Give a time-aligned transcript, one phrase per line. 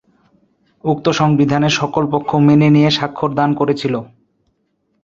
[0.83, 3.93] উক্ত সংবিধানে সকল পক্ষ মেনে নিয়ে স্বাক্ষর দান করেছিল।